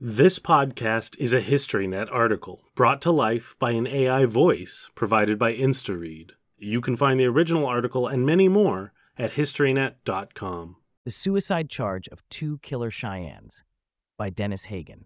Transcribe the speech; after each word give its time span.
This 0.00 0.40
podcast 0.40 1.16
is 1.20 1.32
a 1.32 1.40
HistoryNet 1.40 2.08
article 2.10 2.64
brought 2.74 3.00
to 3.02 3.12
life 3.12 3.54
by 3.60 3.70
an 3.70 3.86
AI 3.86 4.24
voice 4.24 4.90
provided 4.96 5.38
by 5.38 5.54
InstaRead. 5.54 6.32
You 6.58 6.80
can 6.80 6.96
find 6.96 7.20
the 7.20 7.26
original 7.26 7.64
article 7.64 8.08
and 8.08 8.26
many 8.26 8.48
more 8.48 8.92
at 9.16 9.34
historynet.com. 9.34 10.76
The 11.04 11.10
Suicide 11.12 11.70
Charge 11.70 12.08
of 12.08 12.28
Two 12.28 12.58
Killer 12.58 12.90
Cheyennes 12.90 13.62
by 14.18 14.30
Dennis 14.30 14.64
Hagen. 14.64 15.04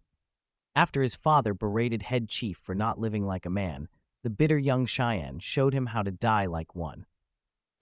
After 0.74 1.02
his 1.02 1.14
father 1.14 1.52
berated 1.52 2.04
head 2.04 2.30
chief 2.30 2.56
for 2.56 2.74
not 2.74 2.98
living 2.98 3.26
like 3.26 3.44
a 3.44 3.50
man, 3.50 3.88
the 4.22 4.30
bitter 4.30 4.58
young 4.58 4.86
Cheyenne 4.86 5.38
showed 5.38 5.74
him 5.74 5.86
how 5.86 6.02
to 6.02 6.10
die 6.10 6.46
like 6.46 6.74
one. 6.74 7.04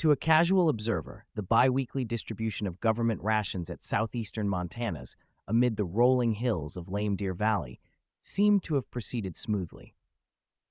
To 0.00 0.11
a 0.11 0.16
casual 0.16 0.68
observer, 0.68 1.25
the 1.36 1.43
biweekly 1.45 2.04
distribution 2.04 2.66
of 2.66 2.80
government 2.80 3.23
rations 3.23 3.70
at 3.70 3.80
southeastern 3.80 4.48
Montana's 4.48 5.14
amid 5.48 5.76
the 5.76 5.84
rolling 5.84 6.32
hills 6.32 6.76
of 6.76 6.90
Lame 6.90 7.16
Deer 7.16 7.34
Valley 7.34 7.80
seemed 8.20 8.62
to 8.64 8.74
have 8.74 8.91
proceeded 8.91 9.37
smoothly. 9.37 9.95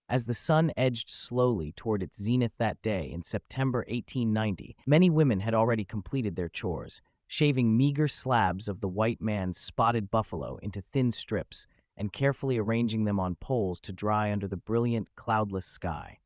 As 0.08 0.26
the 0.26 0.34
sun 0.34 0.72
edged 0.78 1.10
slowly 1.10 1.72
toward 1.72 2.04
its 2.04 2.22
zenith 2.22 2.58
that 2.58 2.82
day 2.82 3.10
in 3.12 3.22
September 3.22 3.80
1890, 3.88 4.76
many 4.86 5.10
women 5.10 5.40
had 5.40 5.56
already 5.56 5.84
completed 5.84 6.36
their 6.36 6.50
chores, 6.50 7.02
shaving 7.28 7.76
meager 7.76 8.08
slabs 8.08 8.68
of 8.68 8.82
the 8.82 8.88
white 8.88 9.20
man's 9.20 9.58
spotted 9.58 10.12
buffalo 10.12 10.58
into 10.62 10.82
thin 10.82 11.10
strips 11.10 11.66
and 11.98 12.14
carefully 12.14 12.58
arranging 12.58 13.06
them 13.06 13.20
on 13.20 13.36
poles 13.36 13.80
to 13.80 13.94
dry 13.94 14.32
under 14.32 14.48
the 14.48 14.58
brilliant, 14.58 15.08
cloudless 15.16 15.66
sky. 15.66 16.20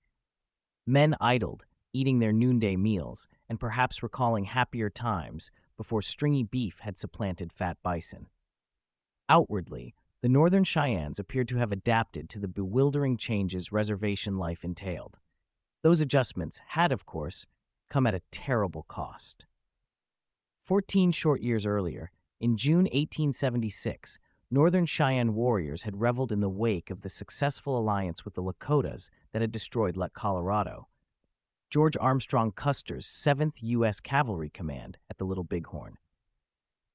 Men 0.86 1.16
idled, 1.22 1.66
eating 1.94 2.20
their 2.20 2.34
noonday 2.34 2.76
meals 2.76 3.28
and 3.48 3.60
perhaps 3.60 4.04
recalling 4.04 4.46
happier 4.46 4.90
times 4.90 5.52
before 5.78 6.02
stringy 6.02 6.44
beef 6.44 6.80
had 6.80 6.98
supplanted 6.98 7.54
fat 7.54 7.78
bison. 7.82 8.28
Outwardly, 9.32 9.94
the 10.24 10.28
Northern 10.28 10.64
Cheyennes 10.64 11.20
appeared 11.20 11.48
to 11.50 11.58
have 11.58 11.72
adapted 11.72 12.30
to 12.30 12.40
the 12.40 12.48
bewildering 12.48 13.16
changes 13.16 13.72
reservation 13.72 14.38
life 14.38 14.64
entailed. 14.64 15.20
Those 15.84 16.02
adjustments 16.02 16.60
had, 16.70 16.92
of 16.92 17.06
course, 17.06 17.46
come 17.92 18.08
at 18.08 18.16
a 18.16 18.24
terrible 18.32 18.84
cost. 18.88 19.46
Fourteen 20.64 21.12
short 21.12 21.42
years 21.42 21.68
earlier, 21.68 22.12
in 22.42 22.58
June 22.58 22.86
1876, 22.86 24.18
Northern 24.50 24.88
Cheyenne 24.88 25.36
warriors 25.36 25.84
had 25.84 26.02
reveled 26.02 26.32
in 26.32 26.40
the 26.40 26.50
wake 26.50 26.90
of 26.90 27.02
the 27.02 27.10
successful 27.10 27.78
alliance 27.78 28.26
with 28.26 28.34
the 28.34 28.42
Lakotas 28.42 29.12
that 29.32 29.44
had 29.44 29.52
destroyed 29.52 29.96
Lieutenant 29.96 30.44
Colonel. 30.44 30.90
George 31.70 31.96
Armstrong 32.02 32.52
Custer's 32.52 33.06
7th 33.06 33.58
U.S. 33.62 34.00
Cavalry 34.00 34.50
Command 34.50 34.98
at 35.08 35.20
the 35.20 35.26
Little 35.26 35.44
Bighorn 35.44 35.98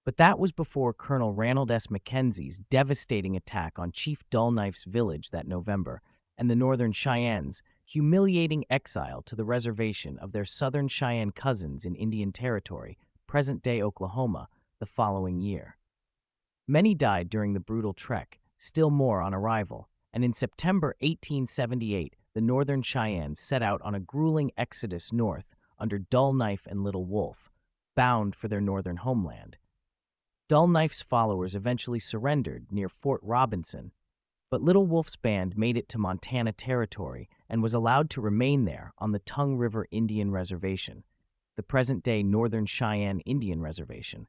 but 0.04 0.18
that 0.18 0.38
was 0.38 0.52
before 0.52 0.92
Colonel 0.92 1.32
Ranald 1.32 1.70
S. 1.70 1.90
Mackenzie's 1.90 2.58
devastating 2.58 3.34
attack 3.36 3.78
on 3.78 3.90
Chief 3.90 4.22
Dullknife's 4.30 4.84
village 4.84 5.30
that 5.30 5.48
November 5.48 6.02
and 6.36 6.50
the 6.50 6.56
Northern 6.56 6.92
Cheyennes' 6.92 7.62
humiliating 7.84 8.64
exile 8.68 9.22
to 9.22 9.34
the 9.34 9.44
reservation 9.44 10.18
of 10.18 10.32
their 10.32 10.44
Southern 10.44 10.88
Cheyenne 10.88 11.30
cousins 11.30 11.84
in 11.84 11.94
Indian 11.94 12.32
Territory, 12.32 12.98
present 13.26 13.62
day 13.62 13.82
Oklahoma, 13.82 14.48
the 14.78 14.86
following 14.86 15.40
year. 15.40 15.76
Many 16.66 16.94
died 16.94 17.30
during 17.30 17.52
the 17.52 17.60
brutal 17.60 17.92
trek, 17.92 18.38
still 18.58 18.90
more 18.90 19.22
on 19.22 19.34
arrival, 19.34 19.88
and 20.12 20.24
in 20.24 20.32
September 20.32 20.88
1878, 21.00 22.16
the 22.34 22.40
Northern 22.40 22.82
Cheyennes 22.82 23.38
set 23.38 23.62
out 23.62 23.80
on 23.82 23.94
a 23.94 24.00
grueling 24.00 24.50
exodus 24.56 25.12
north 25.12 25.54
under 25.78 25.98
Dullknife 25.98 26.66
and 26.66 26.82
Little 26.82 27.04
Wolf, 27.04 27.50
bound 27.94 28.34
for 28.34 28.48
their 28.48 28.60
northern 28.60 28.98
homeland. 28.98 29.58
Dullknife's 30.46 31.00
followers 31.00 31.54
eventually 31.54 31.98
surrendered 31.98 32.66
near 32.70 32.90
Fort 32.90 33.20
Robinson, 33.22 33.92
but 34.50 34.60
Little 34.60 34.86
Wolf's 34.86 35.16
band 35.16 35.56
made 35.56 35.78
it 35.78 35.88
to 35.88 35.98
Montana 35.98 36.52
Territory 36.52 37.30
and 37.48 37.62
was 37.62 37.72
allowed 37.72 38.10
to 38.10 38.20
remain 38.20 38.66
there 38.66 38.92
on 38.98 39.12
the 39.12 39.20
Tongue 39.20 39.56
River 39.56 39.86
Indian 39.90 40.30
Reservation, 40.30 41.04
the 41.56 41.62
present 41.62 42.02
day 42.02 42.22
Northern 42.22 42.66
Cheyenne 42.66 43.20
Indian 43.20 43.62
Reservation, 43.62 44.26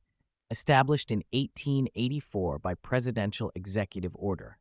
established 0.50 1.12
in 1.12 1.22
1884 1.34 2.60
by 2.60 2.76
presidential 2.76 3.52
executive 3.54 4.16
order. 4.16 4.58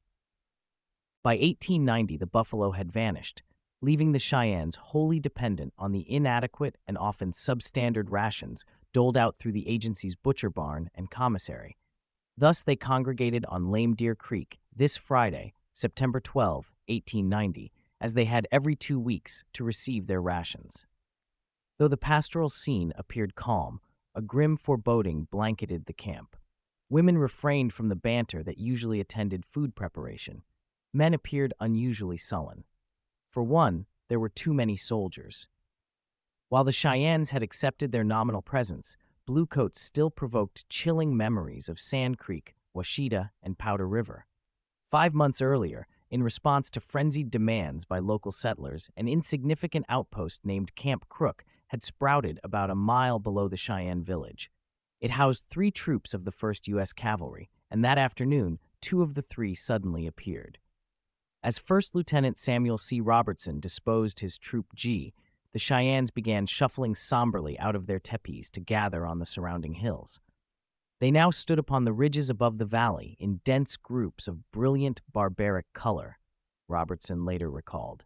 By 1.23 1.35
1890, 1.35 2.17
the 2.17 2.27
buffalo 2.27 2.73
had 2.73 2.91
vanished, 2.91 3.45
leaving 3.81 4.11
the 4.11 4.19
Cheyennes 4.19 4.75
wholly 4.77 5.21
dependent 5.21 5.73
on 5.79 5.93
the 5.93 6.05
inadequate 6.11 6.79
and 6.89 6.99
often 6.99 7.31
substandard 7.31 8.11
rations 8.11 8.65
doled 8.95 9.19
out 9.19 9.37
through 9.37 9.53
the 9.53 9.69
agency's 9.69 10.15
butcher 10.15 10.49
barn 10.49 10.89
and 10.95 11.11
commissary. 11.11 11.77
Thus, 12.39 12.63
they 12.63 12.77
congregated 12.77 13.45
on 13.51 13.71
Lame 13.71 13.95
Deer 13.95 14.15
Creek 14.15 14.59
this 14.75 14.97
Friday, 14.97 15.53
September 15.73 16.21
12, 16.21 16.73
1890, 16.89 17.73
as 18.01 18.15
they 18.15 18.25
had 18.25 18.49
every 18.51 18.75
two 18.75 18.99
weeks 18.99 19.45
to 19.53 19.65
receive 19.65 20.07
their 20.07 20.23
rations. 20.23 20.87
Though 21.79 21.89
the 21.89 21.97
pastoral 21.97 22.49
scene 22.49 22.93
appeared 22.97 23.35
calm, 23.35 23.81
a 24.15 24.23
grim 24.23 24.57
foreboding 24.57 25.27
blanketed 25.31 25.87
the 25.87 25.93
camp. 25.93 26.37
Women 26.89 27.19
refrained 27.19 27.73
from 27.73 27.89
the 27.89 27.97
banter 27.97 28.43
that 28.45 28.59
usually 28.59 29.01
attended 29.01 29.45
food 29.45 29.75
preparation. 29.75 30.43
Men 30.93 31.15
appeared 31.15 31.55
unusually 31.59 32.17
sullen. 32.17 32.65
For 33.29 33.43
one, 33.43 33.87
there 34.09 34.21
were 34.21 34.29
too 34.29 34.55
many 34.55 34.77
soldiers. 34.77 35.49
While 36.55 36.63
the 36.63 36.71
Cheyennes 36.71 37.33
had 37.33 37.43
accepted 37.43 37.91
their 37.91 38.05
nominal 38.05 38.41
presence, 38.41 38.97
Bluecoats 39.27 39.81
still 39.81 40.09
provoked 40.09 40.69
chilling 40.69 41.17
memories 41.17 41.69
of 41.69 41.81
Sand 41.81 42.19
Creek, 42.19 42.55
Washita, 42.73 43.31
and 43.43 43.59
Powder 43.59 43.89
River. 43.89 44.27
Five 44.87 45.15
months 45.15 45.43
earlier, 45.43 45.89
in 46.13 46.23
response 46.23 46.71
to 46.71 46.79
frenzied 46.79 47.29
demands 47.29 47.85
by 47.85 47.99
local 47.99 48.31
settlers, 48.31 48.89
an 48.97 49.09
insignificant 49.09 49.85
outpost 49.89 50.45
named 50.45 50.77
Camp 50.77 51.09
Crook 51.09 51.45
had 51.71 51.83
sprouted 51.83 52.39
about 52.45 52.71
a 52.71 52.77
mile 52.77 53.19
below 53.19 53.49
the 53.49 53.57
Cheyenne 53.57 54.05
village. 54.05 54.49
It 55.01 55.11
housed 55.11 55.49
three 55.49 55.73
troops 55.73 56.15
of 56.15 56.25
the 56.25 56.31
1st 56.31 56.69
U.S. 56.69 56.93
Cavalry, 56.93 57.51
and 57.69 57.85
that 57.85 57.99
afternoon, 57.99 58.61
two 58.81 59.03
of 59.03 59.15
the 59.15 59.23
three 59.23 59.55
suddenly 59.55 60.07
appeared. 60.07 60.59
As 61.43 61.59
First 61.59 61.97
Lieutenant 61.97 62.39
Samuel 62.39 62.79
C. 62.79 63.01
Robertson 63.01 63.59
disposed 63.59 64.21
his 64.21 64.39
Troop 64.39 64.67
G, 64.77 65.13
the 65.55 65.61
Cheyennes 65.61 66.11
began 66.11 66.47
shuffling 66.47 66.97
somberly 66.97 67.57
out 67.61 67.77
of 67.77 67.87
their 67.87 68.01
tepees 68.01 68.51
to 68.51 68.61
gather 68.61 69.07
on 69.07 69.21
the 69.21 69.25
surrounding 69.25 69.75
hills. 69.75 70.21
They 70.99 71.13
now 71.13 71.31
stood 71.31 71.61
upon 71.61 71.85
the 71.85 71.93
ridges 71.93 72.29
above 72.29 72.59
the 72.59 72.65
valley 72.65 73.17
in 73.21 73.41
dense 73.45 73.77
groups 73.77 74.27
of 74.27 74.51
brilliant 74.51 75.01
barbaric 75.13 75.67
color, 75.73 76.19
Robertson 76.67 77.25
later 77.25 77.49
recalled. 77.49 78.05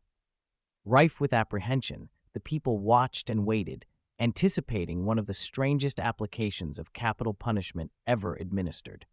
Rife 0.84 1.22
with 1.22 1.32
apprehension, 1.32 2.10
the 2.34 2.40
people 2.40 2.78
watched 2.78 3.30
and 3.30 3.46
waited, 3.46 3.86
anticipating 4.20 5.06
one 5.06 5.18
of 5.18 5.26
the 5.26 5.32
strangest 5.32 5.98
applications 5.98 6.78
of 6.78 6.92
capital 6.92 7.32
punishment 7.32 7.92
ever 8.06 8.34
administered. 8.34 9.06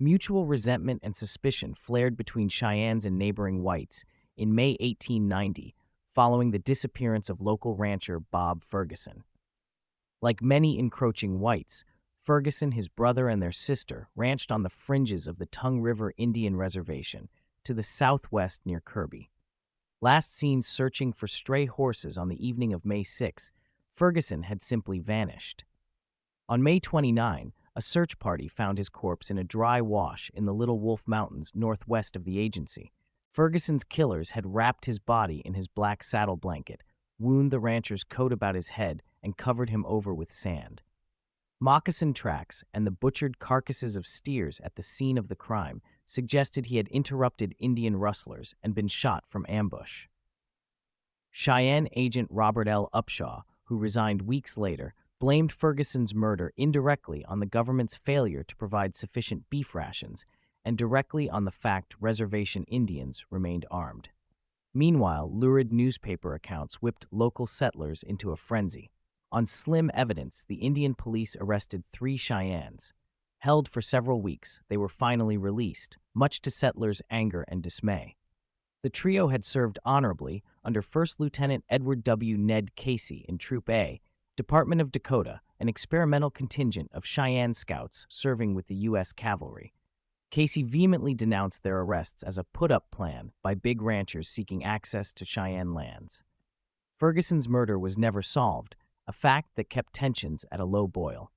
Mutual 0.00 0.44
resentment 0.44 1.00
and 1.04 1.14
suspicion 1.14 1.72
flared 1.74 2.16
between 2.16 2.48
Cheyennes 2.48 3.04
and 3.04 3.16
neighboring 3.16 3.62
whites 3.62 4.04
in 4.36 4.56
May 4.56 4.76
1890 4.80 5.76
following 6.18 6.50
the 6.50 6.58
disappearance 6.58 7.30
of 7.30 7.40
local 7.40 7.76
rancher 7.76 8.18
Bob 8.18 8.60
Ferguson. 8.60 9.22
Like 10.20 10.42
many 10.42 10.76
encroaching 10.76 11.38
whites, 11.38 11.84
Ferguson, 12.18 12.72
his 12.72 12.88
brother, 12.88 13.28
and 13.28 13.40
their 13.40 13.52
sister 13.52 14.08
ranched 14.16 14.50
on 14.50 14.64
the 14.64 14.68
fringes 14.68 15.28
of 15.28 15.38
the 15.38 15.46
Tongue 15.46 15.80
River 15.80 16.12
Indian 16.16 16.56
Reservation 16.56 17.28
to 17.62 17.72
the 17.72 17.84
southwest 17.84 18.62
near 18.64 18.80
Kirby. 18.80 19.30
Last 20.00 20.36
seen 20.36 20.60
searching 20.60 21.12
for 21.12 21.28
stray 21.28 21.66
horses 21.66 22.18
on 22.18 22.26
the 22.26 22.44
evening 22.44 22.72
of 22.72 22.84
May 22.84 23.04
6, 23.04 23.52
Ferguson 23.88 24.42
had 24.42 24.60
simply 24.60 24.98
vanished. 24.98 25.64
On 26.48 26.64
May 26.64 26.80
29, 26.80 27.52
a 27.76 27.80
search 27.80 28.18
party 28.18 28.48
found 28.48 28.76
his 28.76 28.88
corpse 28.88 29.30
in 29.30 29.38
a 29.38 29.44
dry 29.44 29.80
wash 29.80 30.32
in 30.34 30.46
the 30.46 30.52
Little 30.52 30.80
Wolf 30.80 31.06
Mountains 31.06 31.52
northwest 31.54 32.16
of 32.16 32.24
the 32.24 32.40
agency. 32.40 32.90
Ferguson's 33.28 33.84
killers 33.84 34.30
had 34.30 34.54
wrapped 34.54 34.86
his 34.86 34.98
body 34.98 35.42
in 35.44 35.54
his 35.54 35.68
black 35.68 36.02
saddle 36.02 36.36
blanket, 36.36 36.82
wound 37.18 37.50
the 37.50 37.60
rancher's 37.60 38.04
coat 38.04 38.32
about 38.32 38.54
his 38.54 38.70
head, 38.70 39.02
and 39.22 39.36
covered 39.36 39.70
him 39.70 39.84
over 39.86 40.14
with 40.14 40.30
sand. 40.30 40.82
Moccasin 41.60 42.14
tracks 42.14 42.62
and 42.72 42.86
the 42.86 42.90
butchered 42.90 43.38
carcasses 43.40 43.96
of 43.96 44.06
steers 44.06 44.60
at 44.62 44.76
the 44.76 44.82
scene 44.82 45.18
of 45.18 45.28
the 45.28 45.36
crime 45.36 45.82
suggested 46.04 46.66
he 46.66 46.76
had 46.76 46.88
interrupted 46.88 47.54
Indian 47.58 47.96
rustlers 47.96 48.54
and 48.62 48.74
been 48.74 48.88
shot 48.88 49.26
from 49.26 49.44
ambush. 49.48 50.06
Cheyenne 51.30 51.88
agent 51.94 52.28
Robert 52.30 52.68
L. 52.68 52.88
Upshaw, 52.94 53.42
who 53.64 53.76
resigned 53.76 54.22
weeks 54.22 54.56
later, 54.56 54.94
blamed 55.18 55.52
Ferguson's 55.52 56.14
murder 56.14 56.52
indirectly 56.56 57.24
on 57.24 57.40
the 57.40 57.46
government's 57.46 57.96
failure 57.96 58.44
to 58.44 58.56
provide 58.56 58.94
sufficient 58.94 59.50
beef 59.50 59.74
rations 59.74 60.24
and 60.68 60.76
directly 60.76 61.30
on 61.30 61.46
the 61.46 61.50
fact 61.50 61.96
reservation 61.98 62.62
Indians 62.64 63.24
remained 63.30 63.64
armed. 63.70 64.10
Meanwhile, 64.74 65.30
lurid 65.32 65.72
newspaper 65.72 66.34
accounts 66.34 66.82
whipped 66.82 67.06
local 67.10 67.46
settlers 67.46 68.02
into 68.02 68.32
a 68.32 68.36
frenzy. 68.36 68.90
On 69.32 69.46
slim 69.46 69.90
evidence, 69.94 70.44
the 70.46 70.56
Indian 70.56 70.94
police 70.94 71.38
arrested 71.40 71.86
three 71.86 72.18
Cheyennes. 72.18 72.92
Held 73.38 73.66
for 73.66 73.80
several 73.80 74.20
weeks, 74.20 74.62
they 74.68 74.76
were 74.76 74.90
finally 74.90 75.38
released, 75.38 75.96
much 76.14 76.42
to 76.42 76.50
settlers' 76.50 77.00
anger 77.10 77.46
and 77.48 77.62
dismay. 77.62 78.16
The 78.82 78.90
trio 78.90 79.28
had 79.28 79.46
served 79.46 79.78
honorably 79.86 80.42
under 80.62 80.82
First 80.82 81.18
Lieutenant 81.18 81.64
Edward 81.70 82.04
W. 82.04 82.36
Ned 82.36 82.76
Casey 82.76 83.24
in 83.26 83.38
Troop 83.38 83.70
A, 83.70 84.02
Department 84.36 84.82
of 84.82 84.92
Dakota, 84.92 85.40
an 85.58 85.70
experimental 85.70 86.30
contingent 86.30 86.90
of 86.92 87.06
Cheyenne 87.06 87.54
scouts 87.54 88.06
serving 88.10 88.54
with 88.54 88.66
the 88.66 88.74
U.S. 88.74 89.14
Cavalry. 89.14 89.72
Casey 90.30 90.62
vehemently 90.62 91.14
denounced 91.14 91.62
their 91.62 91.80
arrests 91.80 92.22
as 92.22 92.36
a 92.36 92.44
put 92.44 92.70
up 92.70 92.90
plan 92.90 93.32
by 93.42 93.54
big 93.54 93.80
ranchers 93.80 94.28
seeking 94.28 94.62
access 94.62 95.12
to 95.14 95.24
Cheyenne 95.24 95.72
lands. 95.72 96.22
Ferguson's 96.94 97.48
murder 97.48 97.78
was 97.78 97.96
never 97.96 98.20
solved, 98.20 98.76
a 99.06 99.12
fact 99.12 99.50
that 99.56 99.70
kept 99.70 99.94
tensions 99.94 100.44
at 100.52 100.60
a 100.60 100.66
low 100.66 100.86
boil. 100.86 101.32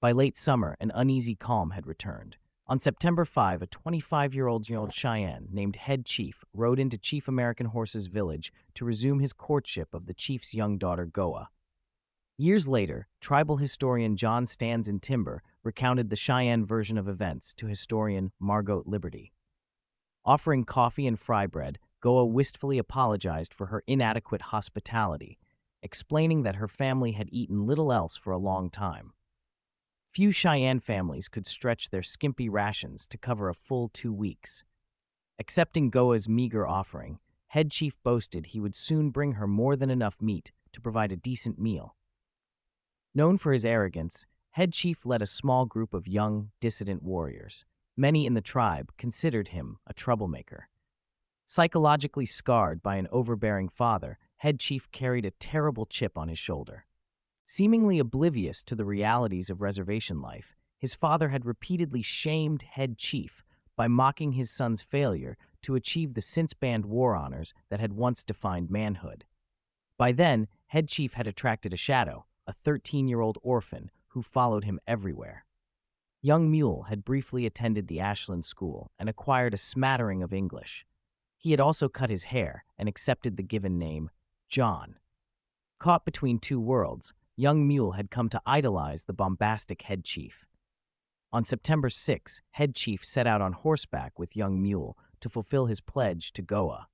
By 0.00 0.12
late 0.12 0.36
summer, 0.36 0.76
an 0.80 0.92
uneasy 0.94 1.34
calm 1.34 1.70
had 1.70 1.86
returned. 1.86 2.36
On 2.68 2.78
September 2.78 3.24
5, 3.24 3.62
a 3.62 3.66
25 3.66 4.34
year 4.34 4.46
old 4.46 4.66
Cheyenne 4.92 5.48
named 5.52 5.76
Head 5.76 6.06
Chief 6.06 6.42
rode 6.54 6.80
into 6.80 6.98
Chief 6.98 7.28
American 7.28 7.66
Horse's 7.66 8.06
village 8.06 8.52
to 8.74 8.84
resume 8.84 9.20
his 9.20 9.32
courtship 9.32 9.92
of 9.94 10.06
the 10.06 10.14
chief's 10.14 10.54
young 10.54 10.78
daughter, 10.78 11.04
Goa. 11.06 11.50
Years 12.38 12.68
later, 12.68 13.08
tribal 13.20 13.58
historian 13.58 14.16
John 14.16 14.46
Stands 14.46 14.88
In 14.88 15.00
Timber 15.00 15.42
recounted 15.66 16.08
the 16.08 16.16
Cheyenne 16.16 16.64
version 16.64 16.96
of 16.96 17.08
events 17.08 17.52
to 17.56 17.66
historian 17.66 18.32
Margot 18.40 18.82
Liberty. 18.86 19.32
Offering 20.24 20.64
coffee 20.64 21.06
and 21.06 21.18
fry 21.18 21.46
bread, 21.46 21.78
Goa 22.00 22.24
wistfully 22.24 22.78
apologized 22.78 23.52
for 23.52 23.66
her 23.66 23.82
inadequate 23.86 24.42
hospitality, 24.42 25.38
explaining 25.82 26.44
that 26.44 26.56
her 26.56 26.68
family 26.68 27.12
had 27.12 27.28
eaten 27.32 27.66
little 27.66 27.92
else 27.92 28.16
for 28.16 28.32
a 28.32 28.38
long 28.38 28.70
time. 28.70 29.12
Few 30.08 30.30
Cheyenne 30.30 30.80
families 30.80 31.28
could 31.28 31.46
stretch 31.46 31.90
their 31.90 32.02
skimpy 32.02 32.48
rations 32.48 33.06
to 33.08 33.18
cover 33.18 33.48
a 33.48 33.54
full 33.54 33.88
two 33.88 34.12
weeks. 34.12 34.64
Accepting 35.38 35.90
Goa's 35.90 36.28
meager 36.28 36.66
offering, 36.66 37.18
Head 37.48 37.70
Chief 37.70 37.98
boasted 38.02 38.46
he 38.46 38.60
would 38.60 38.74
soon 38.76 39.10
bring 39.10 39.32
her 39.32 39.46
more 39.46 39.76
than 39.76 39.90
enough 39.90 40.22
meat 40.22 40.52
to 40.72 40.80
provide 40.80 41.12
a 41.12 41.16
decent 41.16 41.58
meal. 41.58 41.96
Known 43.14 43.36
for 43.36 43.52
his 43.52 43.66
arrogance, 43.66 44.26
Head 44.56 44.72
Chief 44.72 45.04
led 45.04 45.20
a 45.20 45.26
small 45.26 45.66
group 45.66 45.92
of 45.92 46.08
young, 46.08 46.48
dissident 46.60 47.02
warriors. 47.02 47.66
Many 47.94 48.24
in 48.24 48.32
the 48.32 48.40
tribe 48.40 48.90
considered 48.96 49.48
him 49.48 49.76
a 49.86 49.92
troublemaker. 49.92 50.70
Psychologically 51.44 52.24
scarred 52.24 52.82
by 52.82 52.96
an 52.96 53.06
overbearing 53.12 53.68
father, 53.68 54.16
Head 54.38 54.58
Chief 54.58 54.90
carried 54.92 55.26
a 55.26 55.30
terrible 55.32 55.84
chip 55.84 56.16
on 56.16 56.28
his 56.28 56.38
shoulder. 56.38 56.86
Seemingly 57.44 57.98
oblivious 57.98 58.62
to 58.62 58.74
the 58.74 58.86
realities 58.86 59.50
of 59.50 59.60
reservation 59.60 60.22
life, 60.22 60.54
his 60.78 60.94
father 60.94 61.28
had 61.28 61.44
repeatedly 61.44 62.00
shamed 62.00 62.62
Head 62.62 62.96
Chief 62.96 63.44
by 63.76 63.88
mocking 63.88 64.32
his 64.32 64.48
son's 64.48 64.80
failure 64.80 65.36
to 65.64 65.74
achieve 65.74 66.14
the 66.14 66.22
since 66.22 66.54
banned 66.54 66.86
war 66.86 67.14
honors 67.14 67.52
that 67.68 67.80
had 67.80 67.92
once 67.92 68.22
defined 68.22 68.70
manhood. 68.70 69.26
By 69.98 70.12
then, 70.12 70.48
Head 70.68 70.88
Chief 70.88 71.12
had 71.12 71.26
attracted 71.26 71.74
a 71.74 71.76
shadow, 71.76 72.24
a 72.46 72.54
13 72.54 73.06
year 73.06 73.20
old 73.20 73.36
orphan 73.42 73.90
who 74.16 74.22
followed 74.22 74.64
him 74.64 74.80
everywhere. 74.86 75.44
Young 76.22 76.50
Mule 76.50 76.84
had 76.84 77.04
briefly 77.04 77.44
attended 77.44 77.86
the 77.86 78.00
Ashland 78.00 78.46
School 78.46 78.90
and 78.98 79.10
acquired 79.10 79.52
a 79.52 79.58
smattering 79.58 80.22
of 80.22 80.32
English. 80.32 80.86
He 81.36 81.50
had 81.50 81.60
also 81.60 81.90
cut 81.90 82.08
his 82.08 82.24
hair 82.24 82.64
and 82.78 82.88
accepted 82.88 83.36
the 83.36 83.42
given 83.42 83.78
name, 83.78 84.08
John. 84.48 84.94
Caught 85.78 86.06
between 86.06 86.38
two 86.38 86.58
worlds, 86.58 87.12
young 87.36 87.68
Mule 87.68 87.92
had 87.92 88.10
come 88.10 88.30
to 88.30 88.40
idolize 88.46 89.04
the 89.04 89.12
bombastic 89.12 89.82
head 89.82 90.02
chief. 90.02 90.46
On 91.30 91.44
September 91.44 91.90
6, 91.90 92.40
head 92.52 92.74
chief 92.74 93.04
set 93.04 93.26
out 93.26 93.42
on 93.42 93.52
horseback 93.52 94.18
with 94.18 94.34
young 94.34 94.62
Mule 94.62 94.96
to 95.20 95.28
fulfill 95.28 95.66
his 95.66 95.82
pledge 95.82 96.32
to 96.32 96.40
Goa. 96.40 96.86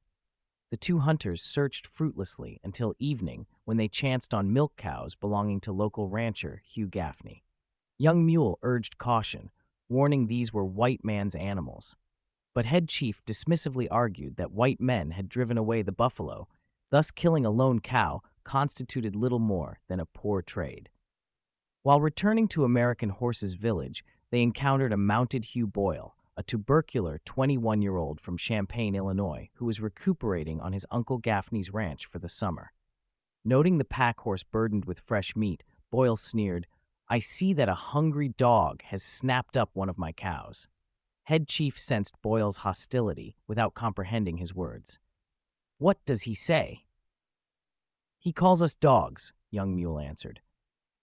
The 0.72 0.78
two 0.78 1.00
hunters 1.00 1.42
searched 1.42 1.86
fruitlessly 1.86 2.58
until 2.64 2.94
evening 2.98 3.44
when 3.66 3.76
they 3.76 3.88
chanced 3.88 4.32
on 4.32 4.54
milk 4.54 4.74
cows 4.78 5.14
belonging 5.14 5.60
to 5.60 5.70
local 5.70 6.08
rancher 6.08 6.62
Hugh 6.64 6.88
Gaffney. 6.88 7.44
Young 7.98 8.24
Mule 8.24 8.58
urged 8.62 8.96
caution, 8.96 9.50
warning 9.90 10.28
these 10.28 10.50
were 10.50 10.64
white 10.64 11.04
man's 11.04 11.34
animals. 11.34 11.94
But 12.54 12.64
Head 12.64 12.88
Chief 12.88 13.22
dismissively 13.26 13.86
argued 13.90 14.36
that 14.36 14.52
white 14.52 14.80
men 14.80 15.10
had 15.10 15.28
driven 15.28 15.58
away 15.58 15.82
the 15.82 15.92
buffalo, 15.92 16.48
thus 16.90 17.10
killing 17.10 17.44
a 17.44 17.50
lone 17.50 17.80
cow 17.80 18.22
constituted 18.42 19.14
little 19.14 19.38
more 19.38 19.78
than 19.88 20.00
a 20.00 20.06
poor 20.06 20.40
trade. 20.40 20.88
While 21.82 22.00
returning 22.00 22.48
to 22.48 22.64
American 22.64 23.10
Horse's 23.10 23.52
village, 23.52 24.02
they 24.30 24.40
encountered 24.40 24.94
a 24.94 24.96
mounted 24.96 25.44
Hugh 25.44 25.66
Boyle, 25.66 26.16
a 26.36 26.42
tubercular 26.42 27.20
21 27.24 27.82
year 27.82 27.96
old 27.96 28.20
from 28.20 28.36
Champaign, 28.36 28.94
Illinois, 28.94 29.50
who 29.54 29.66
was 29.66 29.80
recuperating 29.80 30.60
on 30.60 30.72
his 30.72 30.86
Uncle 30.90 31.18
Gaffney's 31.18 31.72
ranch 31.72 32.06
for 32.06 32.18
the 32.18 32.28
summer. 32.28 32.72
Noting 33.44 33.78
the 33.78 33.84
pack 33.84 34.20
horse 34.20 34.42
burdened 34.42 34.84
with 34.84 35.00
fresh 35.00 35.36
meat, 35.36 35.62
Boyle 35.90 36.16
sneered, 36.16 36.66
I 37.08 37.18
see 37.18 37.52
that 37.54 37.68
a 37.68 37.74
hungry 37.74 38.28
dog 38.28 38.82
has 38.84 39.02
snapped 39.02 39.56
up 39.56 39.70
one 39.74 39.88
of 39.88 39.98
my 39.98 40.12
cows. 40.12 40.68
Head 41.24 41.48
Chief 41.48 41.78
sensed 41.78 42.20
Boyle's 42.22 42.58
hostility 42.58 43.36
without 43.46 43.74
comprehending 43.74 44.38
his 44.38 44.54
words. 44.54 44.98
What 45.78 45.98
does 46.06 46.22
he 46.22 46.34
say? 46.34 46.84
He 48.18 48.32
calls 48.32 48.62
us 48.62 48.74
dogs, 48.74 49.32
young 49.50 49.74
Mule 49.74 49.98
answered. 49.98 50.40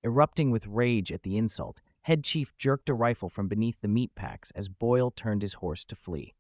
Erupting 0.04 0.50
with 0.50 0.66
rage 0.66 1.12
at 1.12 1.24
the 1.24 1.38
insult, 1.38 1.82
Head 2.04 2.24
Chief 2.24 2.56
jerked 2.58 2.90
a 2.90 2.94
rifle 2.94 3.30
from 3.30 3.48
beneath 3.48 3.82
the 3.82 3.88
meat 3.88 4.12
packs 4.16 4.52
as 4.52 4.70
Boyle 4.70 5.12
turned 5.12 5.42
his 5.42 5.56
horse 5.56 5.86
to 5.86 5.96
flee. 5.96 6.36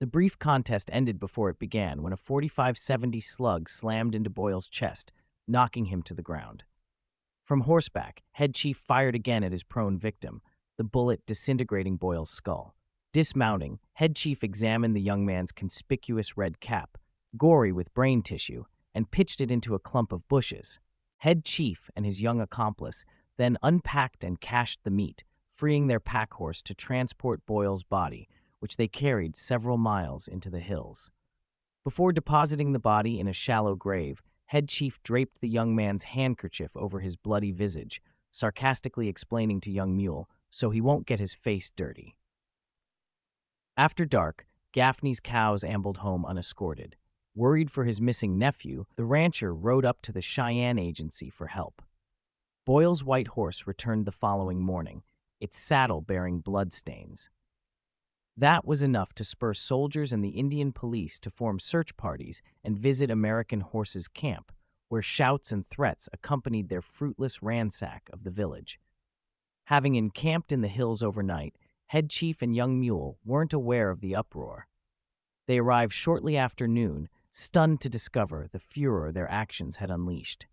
The 0.00 0.06
brief 0.06 0.38
contest 0.38 0.90
ended 0.92 1.20
before 1.20 1.50
it 1.50 1.58
began 1.58 2.02
when 2.02 2.12
a 2.12 2.16
45-70 2.16 3.22
slug 3.22 3.68
slammed 3.68 4.14
into 4.14 4.30
Boyle's 4.30 4.68
chest, 4.68 5.12
knocking 5.46 5.86
him 5.86 6.02
to 6.04 6.14
the 6.14 6.22
ground. 6.22 6.64
From 7.42 7.62
horseback, 7.62 8.22
Head 8.32 8.54
Chief 8.54 8.76
fired 8.76 9.14
again 9.14 9.44
at 9.44 9.52
his 9.52 9.62
prone 9.62 9.98
victim, 9.98 10.40
the 10.78 10.84
bullet 10.84 11.26
disintegrating 11.26 11.96
Boyle's 11.96 12.30
skull. 12.30 12.74
Dismounting, 13.12 13.80
Head 13.94 14.16
Chief 14.16 14.42
examined 14.42 14.94
the 14.94 15.00
young 15.02 15.26
man's 15.26 15.52
conspicuous 15.52 16.36
red 16.36 16.60
cap, 16.60 16.96
gory 17.36 17.72
with 17.72 17.92
brain 17.92 18.22
tissue, 18.22 18.64
and 18.94 19.10
pitched 19.10 19.40
it 19.40 19.52
into 19.52 19.74
a 19.74 19.80
clump 19.80 20.12
of 20.12 20.26
bushes. 20.28 20.80
Head 21.18 21.44
Chief 21.44 21.90
and 21.94 22.06
his 22.06 22.22
young 22.22 22.40
accomplice 22.40 23.04
then 23.40 23.56
unpacked 23.62 24.22
and 24.22 24.40
cached 24.40 24.84
the 24.84 24.90
meat, 24.90 25.24
freeing 25.50 25.86
their 25.86 25.98
pack 25.98 26.34
horse 26.34 26.60
to 26.60 26.74
transport 26.74 27.46
Boyle's 27.46 27.82
body, 27.82 28.28
which 28.58 28.76
they 28.76 28.86
carried 28.86 29.34
several 29.34 29.78
miles 29.78 30.28
into 30.28 30.50
the 30.50 30.60
hills. 30.60 31.10
Before 31.82 32.12
depositing 32.12 32.72
the 32.72 32.78
body 32.78 33.18
in 33.18 33.26
a 33.26 33.32
shallow 33.32 33.74
grave, 33.74 34.20
Head 34.46 34.68
Chief 34.68 35.02
draped 35.02 35.40
the 35.40 35.48
young 35.48 35.74
man's 35.74 36.02
handkerchief 36.02 36.76
over 36.76 37.00
his 37.00 37.16
bloody 37.16 37.50
visage, 37.50 38.02
sarcastically 38.30 39.08
explaining 39.08 39.60
to 39.62 39.70
young 39.70 39.96
Mule, 39.96 40.28
so 40.50 40.68
he 40.68 40.80
won't 40.80 41.06
get 41.06 41.18
his 41.18 41.32
face 41.32 41.70
dirty. 41.70 42.16
After 43.76 44.04
dark, 44.04 44.44
Gaffney's 44.72 45.20
cows 45.20 45.64
ambled 45.64 45.98
home 45.98 46.26
unescorted. 46.26 46.96
Worried 47.34 47.70
for 47.70 47.84
his 47.84 48.00
missing 48.00 48.36
nephew, 48.36 48.84
the 48.96 49.04
rancher 49.04 49.54
rode 49.54 49.86
up 49.86 50.02
to 50.02 50.12
the 50.12 50.20
Cheyenne 50.20 50.78
Agency 50.78 51.30
for 51.30 51.46
help. 51.46 51.80
Boyle's 52.66 53.02
white 53.02 53.28
horse 53.28 53.66
returned 53.66 54.06
the 54.06 54.12
following 54.12 54.60
morning, 54.60 55.02
its 55.40 55.58
saddle 55.58 56.02
bearing 56.02 56.40
bloodstains. 56.40 57.30
That 58.36 58.66
was 58.66 58.82
enough 58.82 59.14
to 59.14 59.24
spur 59.24 59.54
soldiers 59.54 60.12
and 60.12 60.24
the 60.24 60.30
Indian 60.30 60.72
police 60.72 61.18
to 61.20 61.30
form 61.30 61.58
search 61.58 61.96
parties 61.96 62.42
and 62.62 62.78
visit 62.78 63.10
American 63.10 63.60
Horse's 63.60 64.08
camp, 64.08 64.52
where 64.88 65.02
shouts 65.02 65.52
and 65.52 65.66
threats 65.66 66.08
accompanied 66.12 66.68
their 66.68 66.82
fruitless 66.82 67.42
ransack 67.42 68.08
of 68.12 68.24
the 68.24 68.30
village. 68.30 68.78
Having 69.64 69.94
encamped 69.94 70.52
in 70.52 70.60
the 70.60 70.68
hills 70.68 71.02
overnight, 71.02 71.56
Head 71.86 72.10
Chief 72.10 72.42
and 72.42 72.54
Young 72.54 72.78
Mule 72.78 73.18
weren't 73.24 73.52
aware 73.52 73.90
of 73.90 74.00
the 74.00 74.14
uproar. 74.14 74.68
They 75.46 75.58
arrived 75.58 75.92
shortly 75.92 76.36
after 76.36 76.68
noon 76.68 77.08
stunned 77.30 77.80
to 77.80 77.88
discover 77.88 78.46
the 78.50 78.58
furor 78.58 79.12
their 79.12 79.30
actions 79.30 79.76
had 79.76 79.90
unleashed. 79.90 80.46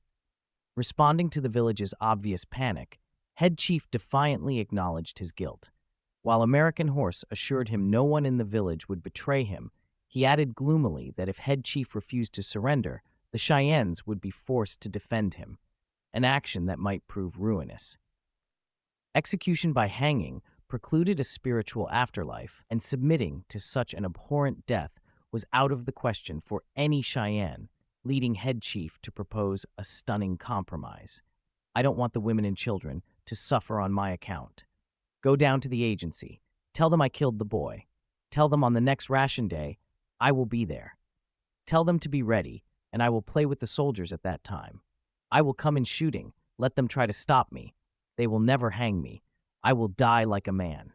Responding 0.78 1.32
to 1.32 1.42
the 1.42 1.50
village's 1.50 1.96
obvious 2.00 2.46
panic, 2.46 3.00
Head 3.38 3.58
Chief 3.58 3.90
defiantly 3.90 4.60
acknowledged 4.60 5.18
his 5.18 5.32
guilt. 5.32 5.72
While 6.22 6.44
American 6.44 6.90
Horse 6.90 7.26
assured 7.32 7.70
him 7.70 7.90
no 7.90 8.04
one 8.04 8.28
in 8.28 8.38
the 8.38 8.44
village 8.44 8.88
would 8.88 9.02
betray 9.02 9.44
him, 9.44 9.72
he 10.08 10.24
added 10.24 10.54
gloomily 10.54 11.12
that 11.18 11.30
if 11.30 11.40
Head 11.40 11.64
Chief 11.64 11.96
refused 11.96 12.32
to 12.34 12.44
surrender, 12.44 13.02
the 13.32 13.40
Cheyennes 13.40 14.06
would 14.06 14.22
be 14.22 14.30
forced 14.30 14.80
to 14.82 14.90
defend 14.90 15.34
him, 15.34 15.58
an 16.14 16.24
action 16.24 16.68
that 16.68 16.78
might 16.78 17.08
prove 17.08 17.40
ruinous. 17.40 17.98
Execution 19.16 19.74
by 19.74 19.88
hanging 19.88 20.44
precluded 20.68 21.20
a 21.20 21.24
spiritual 21.24 21.90
afterlife, 21.90 22.62
and 22.70 22.84
submitting 22.84 23.46
to 23.50 23.60
such 23.60 23.96
an 23.96 24.06
abhorrent 24.06 24.68
death 24.68 25.00
was 25.32 25.44
out 25.52 25.72
of 25.72 25.86
the 25.86 25.92
question 25.92 26.40
for 26.40 26.62
any 26.76 27.02
Cheyenne, 27.02 27.68
leading 28.08 28.36
head 28.36 28.62
chief 28.62 28.98
to 29.04 29.12
propose 29.12 29.66
a 29.78 29.84
stunning 29.84 30.38
compromise. 30.38 31.22
I 31.76 31.82
don't 31.82 31.98
want 31.98 32.14
the 32.14 32.22
women 32.22 32.46
and 32.46 32.58
children 32.58 33.04
to 33.26 33.36
suffer 33.36 33.80
on 33.80 33.92
my 33.92 34.12
account. 34.12 34.66
Go 35.22 35.36
down 35.36 35.60
to 35.62 35.70
the 35.70 35.84
agency. 35.84 36.42
Tell 36.74 36.90
them 36.90 37.02
I 37.02 37.10
killed 37.10 37.38
the 37.38 37.46
boy. 37.46 37.86
Tell 38.32 38.50
them 38.50 38.64
on 38.64 38.74
the 38.74 38.82
next 38.82 39.10
ration 39.10 39.48
day, 39.48 39.78
I 40.20 40.32
will 40.32 40.46
be 40.46 40.66
there. 40.66 40.98
Tell 41.66 41.84
them 41.84 42.00
to 42.00 42.10
be 42.10 42.24
ready, 42.24 42.64
and 42.94 43.04
I 43.04 43.10
will 43.10 43.22
play 43.22 43.46
with 43.46 43.60
the 43.60 43.68
soldiers 43.68 44.14
at 44.14 44.24
that 44.24 44.44
time. 44.44 44.82
I 45.32 45.42
will 45.42 45.54
come 45.54 45.76
in 45.78 45.84
shooting. 45.84 46.34
Let 46.58 46.76
them 46.76 46.88
try 46.88 47.06
to 47.06 47.14
stop 47.14 47.52
me. 47.52 47.76
They 48.18 48.26
will 48.26 48.40
never 48.40 48.72
hang 48.72 49.02
me. 49.02 49.24
I 49.64 49.74
will 49.74 49.90
die 49.90 50.24
like 50.24 50.48
a 50.48 50.54
man. 50.54 50.94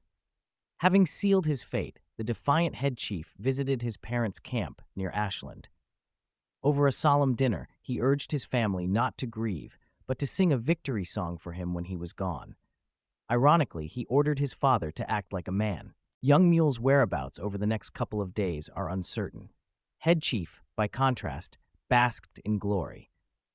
Having 0.78 1.07
sealed 1.07 1.47
his 1.47 1.62
fate, 1.62 2.00
the 2.16 2.25
defiant 2.25 2.75
head 2.76 2.97
chief 2.97 3.35
visited 3.38 3.83
his 3.83 3.97
parents' 3.97 4.40
camp 4.40 4.83
near 4.97 5.11
Ashland. 5.11 5.69
Over 6.64 6.87
a 6.87 6.92
solemn 6.92 7.35
dinner, 7.35 7.69
he 7.81 8.00
urged 8.00 8.31
his 8.31 8.45
family 8.45 8.87
not 8.87 9.19
to 9.19 9.26
grieve, 9.26 9.76
but 10.07 10.19
to 10.21 10.26
sing 10.26 10.52
a 10.52 10.57
victory 10.57 11.04
song 11.04 11.37
for 11.37 11.52
him 11.52 11.75
when 11.75 11.85
he 11.85 11.97
was 11.97 12.12
gone. 12.12 12.54
Ironically, 13.31 13.88
he 13.88 14.04
ordered 14.07 14.38
his 14.38 14.54
father 14.54 14.90
to 14.92 15.11
act 15.11 15.33
like 15.33 15.49
a 15.49 15.52
man. 15.52 15.95
Young 16.21 16.49
Mule's 16.49 16.78
whereabouts 16.78 17.40
over 17.40 17.59
the 17.59 17.66
next 17.66 17.90
couple 17.90 18.21
of 18.21 18.35
days 18.35 18.71
are 18.76 18.88
uncertain. 18.88 19.49
Head 19.99 20.23
Chief, 20.23 20.62
by 20.76 20.87
contrast, 20.87 21.59
basked 21.88 22.38
in 22.45 22.59
glory. 22.59 23.11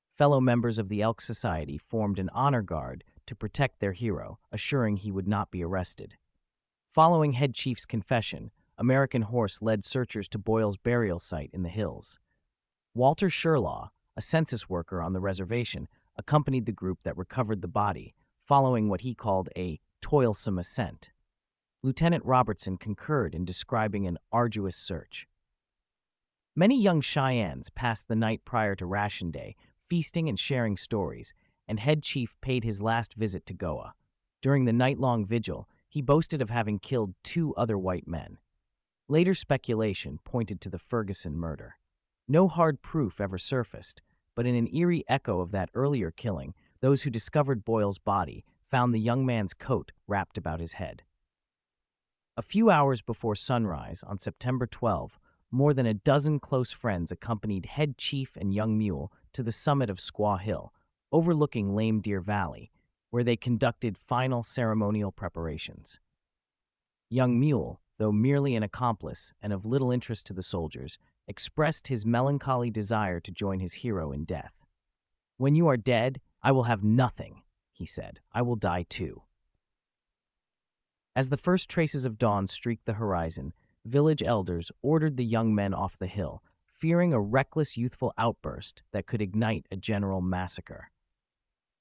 Fellow 0.10 0.42
members 0.42 0.80
of 0.80 0.90
the 0.90 1.02
Elk 1.02 1.22
Society 1.22 1.78
formed 1.78 2.20
an 2.20 2.30
honor 2.34 2.62
guard 2.62 3.04
to 3.26 3.36
protect 3.36 3.80
their 3.80 3.94
hero, 3.94 4.40
assuring 4.52 4.98
he 4.98 5.12
would 5.12 5.28
not 5.28 5.52
be 5.52 5.64
arrested. 5.64 6.16
Following 6.88 7.34
Head 7.34 7.54
Chief's 7.54 7.86
confession, 7.86 8.52
American 8.78 9.22
Horse 9.22 9.62
led 9.62 9.84
searchers 9.84 10.28
to 10.30 10.38
Boyle's 10.38 10.78
burial 10.78 11.20
site 11.20 11.52
in 11.54 11.64
the 11.64 11.70
hills. 11.70 12.20
Walter 12.98 13.28
Sherlaw, 13.28 13.90
a 14.16 14.24
census 14.24 14.68
worker 14.68 15.04
on 15.04 15.14
the 15.14 15.20
reservation, 15.20 15.88
accompanied 16.18 16.66
the 16.66 16.72
group 16.72 17.04
that 17.04 17.16
recovered 17.16 17.62
the 17.62 17.68
body, 17.68 18.16
following 18.40 18.90
what 18.90 19.02
he 19.02 19.14
called 19.14 19.50
a 19.56 19.80
toilsome 20.02 20.58
ascent. 20.58 21.12
Lieutenant 21.84 22.26
Robertson 22.26 22.76
concurred 22.76 23.36
in 23.36 23.46
describing 23.46 24.08
an 24.08 24.18
arduous 24.32 24.76
search. 24.76 25.28
Many 26.56 26.82
young 26.82 27.02
Cheyennes 27.02 27.70
passed 27.70 28.08
the 28.08 28.16
night 28.16 28.42
prior 28.46 28.74
to 28.74 28.88
ration 28.88 29.30
day, 29.30 29.56
feasting 29.80 30.28
and 30.28 30.40
sharing 30.40 30.76
stories, 30.76 31.36
and 31.68 31.80
Head 31.80 32.02
Chief 32.02 32.36
paid 32.42 32.64
his 32.64 32.82
last 32.82 33.14
visit 33.14 33.46
to 33.46 33.54
Goa. 33.54 33.94
During 34.42 34.66
the 34.66 34.74
night-long 34.74 35.24
vigil, 35.24 35.70
he 35.88 36.02
boasted 36.02 36.42
of 36.42 36.50
having 36.50 36.80
killed 36.80 37.14
two 37.24 37.54
other 37.54 37.78
white 37.78 38.08
men. 38.08 38.40
Later 39.08 39.36
speculation 39.36 40.18
pointed 40.24 40.60
to 40.62 40.70
the 40.72 40.80
Ferguson 40.80 41.38
murder. 41.38 41.76
No 42.28 42.48
hard 42.50 42.82
proof 42.82 43.22
ever 43.22 43.38
surfaced, 43.38 44.02
but 44.36 44.46
in 44.46 44.54
an 44.56 44.74
eerie 44.76 45.06
echo 45.08 45.40
of 45.40 45.52
that 45.52 45.70
earlier 45.74 46.12
killing, 46.12 46.54
those 46.82 47.04
who 47.04 47.10
discovered 47.10 47.64
Boyle's 47.64 48.00
body 48.00 48.44
found 48.64 48.94
the 48.94 49.00
young 49.00 49.26
man's 49.26 49.54
coat 49.54 49.94
wrapped 50.08 50.38
about 50.38 50.60
his 50.60 50.74
head. 50.74 51.04
A 52.36 52.42
few 52.42 52.70
hours 52.70 53.02
before 53.02 53.36
sunrise 53.36 54.04
on 54.04 54.20
September 54.20 54.68
12, 54.68 55.18
more 55.52 55.74
than 55.74 55.86
a 55.86 55.94
dozen 55.94 56.40
close 56.40 56.72
friends 56.72 57.12
accompanied 57.12 57.66
Head 57.66 57.98
Chief 57.98 58.36
and 58.36 58.54
Young 58.54 58.78
Mule 58.78 59.12
to 59.32 59.42
the 59.42 59.52
summit 59.52 59.90
of 59.90 59.98
Squaw 59.98 60.40
Hill, 60.40 60.74
overlooking 61.12 61.74
Lame 61.74 62.02
Deer 62.02 62.20
Valley, 62.20 62.72
where 63.10 63.24
they 63.24 63.38
conducted 63.38 63.98
final 63.98 64.44
ceremonial 64.44 65.14
preparations. 65.14 66.02
Young 67.10 67.40
Mule, 67.40 67.80
though 67.98 68.12
merely 68.12 68.56
an 68.56 68.64
accomplice 68.64 69.34
and 69.42 69.54
of 69.54 69.66
little 69.66 69.92
interest 69.92 70.26
to 70.26 70.34
the 70.34 70.44
soldiers, 70.44 71.00
expressed 71.28 71.88
his 71.88 72.06
melancholy 72.06 72.72
desire 72.72 73.20
to 73.20 73.32
join 73.32 73.60
his 73.60 73.74
hero 73.74 74.12
in 74.12 74.24
death. 74.24 74.64
When 75.38 75.56
you 75.56 75.68
are 75.68 75.78
dead, 75.78 76.22
I 76.42 76.52
will 76.52 76.64
have 76.64 76.84
nothing, 76.84 77.44
he 77.74 77.86
said. 77.86 78.20
I 78.34 78.42
will 78.42 78.56
die 78.56 78.86
too. 78.88 79.24
As 81.16 81.30
the 81.30 81.38
first 81.38 81.70
traces 81.70 82.06
of 82.06 82.18
dawn 82.18 82.48
streaked 82.48 82.86
the 82.86 82.94
horizon, 82.94 83.54
village 83.86 84.22
elders 84.24 84.72
ordered 84.82 85.18
the 85.18 85.26
young 85.26 85.54
men 85.54 85.74
off 85.74 85.98
the 85.98 86.08
hill, 86.08 86.44
fearing 86.68 87.12
a 87.12 87.20
reckless 87.20 87.76
youthful 87.76 88.14
outburst 88.18 88.84
that 88.92 89.08
could 89.08 89.22
ignite 89.22 89.66
a 89.72 89.76
general 89.76 90.22
massacre. 90.22 90.92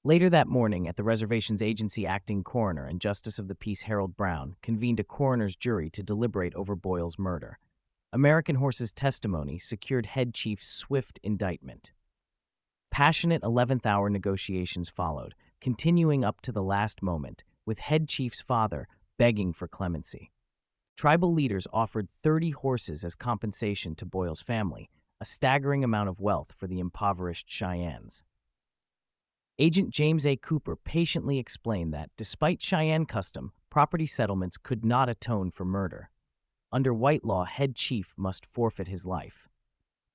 Later 0.03 0.29
that 0.29 0.47
morning, 0.47 0.87
at 0.87 0.95
the 0.95 1.03
reservation's 1.03 1.61
agency 1.61 2.07
acting 2.07 2.43
coroner 2.43 2.85
and 2.85 3.01
Justice 3.01 3.39
of 3.39 3.47
the 3.47 3.55
Peace 3.55 3.83
Harold 3.83 4.15
Brown 4.15 4.55
convened 4.61 4.99
a 4.99 5.03
coroner's 5.03 5.55
jury 5.55 5.89
to 5.91 6.01
deliberate 6.01 6.55
over 6.55 6.75
Boyle's 6.75 7.19
murder. 7.19 7.59
American 8.13 8.55
Horse's 8.55 8.93
testimony 8.93 9.57
secured 9.57 10.05
head 10.05 10.33
chief's 10.33 10.65
swift 10.65 11.19
indictment. 11.23 11.91
Passionate 12.89 13.41
11th 13.41 13.85
hour 13.85 14.09
negotiations 14.09 14.87
followed, 14.87 15.35
continuing 15.59 16.23
up 16.23 16.39
to 16.41 16.53
the 16.53 16.63
last 16.63 17.03
moment, 17.03 17.43
with 17.65 17.79
head 17.79 18.07
chief's 18.07 18.39
father 18.39 18.87
begging 19.19 19.51
for 19.51 19.67
clemency. 19.67 20.31
Tribal 20.95 21.33
leaders 21.33 21.67
offered 21.73 22.09
30 22.09 22.51
horses 22.51 23.03
as 23.03 23.13
compensation 23.13 23.93
to 23.95 24.05
Boyle's 24.05 24.41
family, 24.41 24.89
a 25.19 25.25
staggering 25.25 25.83
amount 25.83 26.07
of 26.07 26.21
wealth 26.21 26.53
for 26.57 26.65
the 26.65 26.79
impoverished 26.79 27.49
Cheyennes. 27.49 28.23
Agent 29.59 29.89
James 29.89 30.25
A. 30.25 30.37
Cooper 30.37 30.77
patiently 30.77 31.39
explained 31.39 31.93
that, 31.93 32.09
despite 32.15 32.61
Cheyenne 32.61 33.05
custom, 33.05 33.51
property 33.69 34.05
settlements 34.05 34.57
could 34.57 34.85
not 34.85 35.09
atone 35.09 35.51
for 35.51 35.65
murder. 35.65 36.09
Under 36.71 36.93
white 36.93 37.23
law, 37.23 37.45
head 37.45 37.75
chief 37.75 38.13
must 38.17 38.45
forfeit 38.45 38.89
his 38.89 39.05
life. 39.05 39.47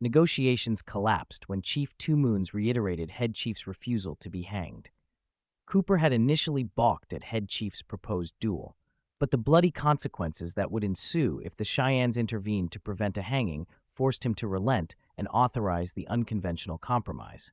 Negotiations 0.00 0.82
collapsed 0.82 1.48
when 1.48 1.62
Chief 1.62 1.96
Two 1.96 2.16
Moons 2.16 2.52
reiterated 2.52 3.12
head 3.12 3.34
chief's 3.34 3.66
refusal 3.66 4.16
to 4.16 4.28
be 4.28 4.42
hanged. 4.42 4.90
Cooper 5.64 5.96
had 5.98 6.12
initially 6.12 6.64
balked 6.64 7.14
at 7.14 7.22
head 7.22 7.48
chief's 7.48 7.82
proposed 7.82 8.34
duel, 8.38 8.76
but 9.18 9.30
the 9.30 9.38
bloody 9.38 9.70
consequences 9.70 10.54
that 10.54 10.70
would 10.70 10.84
ensue 10.84 11.40
if 11.44 11.56
the 11.56 11.64
Cheyennes 11.64 12.18
intervened 12.18 12.72
to 12.72 12.80
prevent 12.80 13.16
a 13.16 13.22
hanging 13.22 13.66
forced 13.86 14.26
him 14.26 14.34
to 14.34 14.48
relent 14.48 14.96
and 15.16 15.28
authorize 15.28 15.92
the 15.92 16.08
unconventional 16.08 16.76
compromise. 16.76 17.52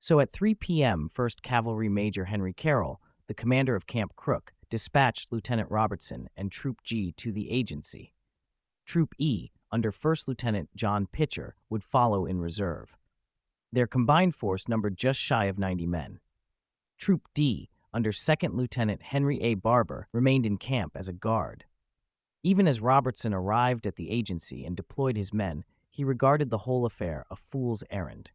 So 0.00 0.18
at 0.18 0.32
3 0.32 0.54
p.m., 0.54 1.10
1st 1.14 1.42
Cavalry 1.42 1.88
Major 1.88 2.24
Henry 2.24 2.54
Carroll, 2.54 3.00
the 3.26 3.34
commander 3.34 3.74
of 3.74 3.86
Camp 3.86 4.16
Crook, 4.16 4.54
dispatched 4.70 5.32
Lieutenant 5.32 5.70
Robertson 5.70 6.28
and 6.36 6.50
Troop 6.50 6.82
G 6.82 7.12
to 7.18 7.32
the 7.32 7.50
agency. 7.50 8.14
Troop 8.86 9.14
E, 9.18 9.50
under 9.70 9.92
1st 9.92 10.28
Lieutenant 10.28 10.70
John 10.74 11.06
Pitcher, 11.06 11.54
would 11.68 11.84
follow 11.84 12.24
in 12.24 12.40
reserve. 12.40 12.96
Their 13.72 13.86
combined 13.86 14.34
force 14.34 14.68
numbered 14.68 14.96
just 14.96 15.20
shy 15.20 15.44
of 15.44 15.58
90 15.58 15.86
men. 15.86 16.20
Troop 16.98 17.28
D, 17.34 17.68
under 17.92 18.12
2nd 18.12 18.54
Lieutenant 18.54 19.02
Henry 19.02 19.40
A. 19.42 19.54
Barber, 19.54 20.08
remained 20.12 20.46
in 20.46 20.56
camp 20.56 20.92
as 20.96 21.08
a 21.08 21.12
guard. 21.12 21.64
Even 22.42 22.66
as 22.66 22.80
Robertson 22.80 23.34
arrived 23.34 23.86
at 23.86 23.96
the 23.96 24.10
agency 24.10 24.64
and 24.64 24.76
deployed 24.76 25.16
his 25.16 25.32
men, 25.32 25.64
he 25.90 26.04
regarded 26.04 26.50
the 26.50 26.58
whole 26.58 26.86
affair 26.86 27.26
a 27.30 27.36
fool's 27.36 27.84
errand. 27.90 28.32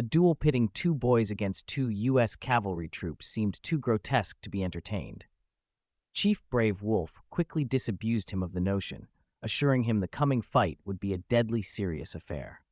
A 0.00 0.02
duel 0.02 0.34
pitting 0.34 0.70
two 0.72 0.94
boys 0.94 1.30
against 1.30 1.66
two 1.66 1.90
U.S. 1.90 2.34
cavalry 2.34 2.88
troops 2.88 3.26
seemed 3.26 3.62
too 3.62 3.78
grotesque 3.78 4.40
to 4.40 4.48
be 4.48 4.64
entertained. 4.64 5.26
Chief 6.14 6.42
Brave 6.48 6.80
Wolf 6.80 7.20
quickly 7.28 7.66
disabused 7.66 8.30
him 8.30 8.42
of 8.42 8.54
the 8.54 8.62
notion, 8.62 9.08
assuring 9.42 9.82
him 9.82 9.98
the 9.98 10.08
coming 10.08 10.40
fight 10.40 10.78
would 10.86 11.00
be 11.00 11.12
a 11.12 11.18
deadly 11.18 11.60
serious 11.60 12.14
affair. 12.14 12.62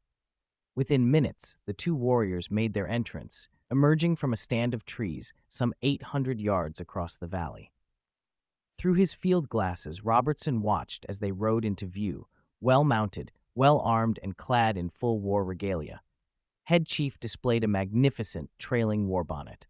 Within 0.74 1.10
minutes, 1.10 1.60
the 1.66 1.74
two 1.74 1.94
warriors 1.94 2.50
made 2.50 2.72
their 2.72 2.88
entrance, 2.88 3.50
emerging 3.70 4.16
from 4.16 4.32
a 4.32 4.34
stand 4.34 4.72
of 4.72 4.86
trees 4.86 5.34
some 5.48 5.74
800 5.82 6.40
yards 6.40 6.80
across 6.80 7.16
the 7.16 7.26
valley. 7.26 7.72
Through 8.72 8.94
his 8.94 9.12
field 9.12 9.50
glasses, 9.50 10.02
Robertson 10.02 10.62
watched 10.62 11.04
as 11.10 11.18
they 11.18 11.32
rode 11.32 11.66
into 11.66 11.84
view, 11.84 12.26
well 12.58 12.84
mounted, 12.84 13.32
well 13.54 13.80
armed, 13.80 14.18
and 14.22 14.34
clad 14.34 14.78
in 14.78 14.88
full 14.88 15.20
war 15.20 15.44
regalia. 15.44 16.00
Head 16.68 16.86
Chief 16.86 17.18
displayed 17.18 17.64
a 17.64 17.66
magnificent 17.66 18.50
trailing 18.58 19.08
war 19.08 19.24
bonnet. 19.24 19.66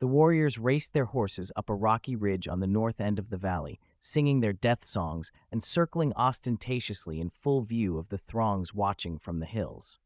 The 0.00 0.08
warriors 0.08 0.58
raced 0.58 0.92
their 0.92 1.04
horses 1.04 1.52
up 1.54 1.70
a 1.70 1.76
rocky 1.76 2.16
ridge 2.16 2.48
on 2.48 2.58
the 2.58 2.66
north 2.66 3.00
end 3.00 3.20
of 3.20 3.30
the 3.30 3.36
valley, 3.36 3.78
singing 4.00 4.40
their 4.40 4.52
death 4.52 4.84
songs 4.84 5.30
and 5.52 5.62
circling 5.62 6.12
ostentatiously 6.14 7.20
in 7.20 7.30
full 7.30 7.60
view 7.60 7.98
of 7.98 8.08
the 8.08 8.18
throngs 8.18 8.74
watching 8.74 9.16
from 9.16 9.38
the 9.38 9.46
hills. 9.46 10.00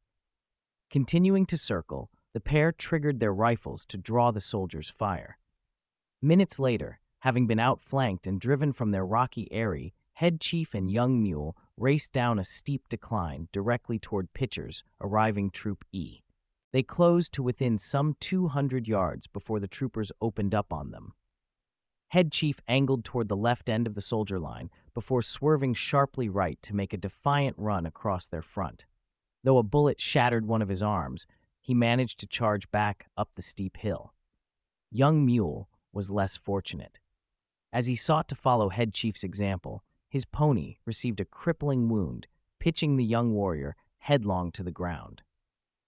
Continuing 0.91 1.47
to 1.47 1.57
circle, 1.57 2.11
the 2.35 2.41
pair 2.41 2.73
triggered 2.73 3.21
their 3.21 3.33
rifles 3.33 3.87
to 3.87 3.97
draw 3.97 4.31
the 4.31 4.43
soldiers' 4.43 4.91
fire. 4.91 5.39
Minutes 6.21 6.61
later, 6.61 7.01
having 7.21 7.47
been 7.47 7.59
outflanked 7.59 8.27
and 8.27 8.39
driven 8.39 8.75
from 8.75 8.91
their 8.91 9.07
rocky 9.07 9.49
eyrie, 9.51 9.95
Head 10.19 10.41
Chief 10.41 10.75
and 10.75 10.91
Young 10.91 11.23
Mule 11.23 11.57
raced 11.77 12.13
down 12.13 12.41
a 12.41 12.45
steep 12.45 12.89
decline 12.89 13.47
directly 13.53 14.01
toward 14.01 14.33
Pitcher's, 14.33 14.83
arriving 15.01 15.49
Troop 15.49 15.85
E. 15.93 16.23
They 16.73 16.83
closed 16.83 17.33
to 17.35 17.43
within 17.45 17.79
some 17.79 18.17
200 18.19 18.89
yards 18.89 19.29
before 19.29 19.61
the 19.61 19.69
troopers 19.69 20.11
opened 20.21 20.57
up 20.57 20.73
on 20.73 20.91
them. 20.91 21.13
Head 22.09 22.33
Chief 22.33 22.59
angled 22.67 23.05
toward 23.05 23.29
the 23.29 23.37
left 23.37 23.71
end 23.71 23.87
of 23.87 23.95
the 23.95 24.01
soldier 24.01 24.41
line 24.41 24.71
before 24.93 25.23
swerving 25.23 25.75
sharply 25.75 26.29
right 26.29 26.61
to 26.63 26.75
make 26.75 26.93
a 26.93 26.97
defiant 26.97 27.55
run 27.57 27.87
across 27.87 28.27
their 28.27 28.43
front. 28.43 28.87
Though 29.45 29.59
a 29.59 29.63
bullet 29.63 30.01
shattered 30.01 30.47
one 30.47 30.63
of 30.63 30.69
his 30.69 30.83
arms, 30.83 31.29
he 31.61 31.75
managed 31.75 32.19
to 32.19 32.27
charge 32.27 32.69
back 32.73 33.07
up 33.17 33.37
the 33.37 33.43
steep 33.43 33.77
hill. 33.77 34.15
Young 34.91 35.25
Mule 35.25 35.69
was 35.93 36.11
less 36.11 36.37
fortunate. 36.37 36.99
As 37.73 37.87
he 37.87 37.95
sought 37.95 38.29
to 38.31 38.35
follow 38.35 38.71
Head 38.71 38.93
Chief's 38.93 39.23
example, 39.23 39.85
his 40.09 40.25
pony 40.25 40.77
received 40.87 41.21
a 41.21 41.25
crippling 41.25 41.89
wound, 41.89 42.27
pitching 42.59 42.97
the 42.97 43.05
young 43.05 43.33
warrior 43.33 43.77
headlong 43.99 44.51
to 44.53 44.63
the 44.63 44.73
ground. 44.73 45.23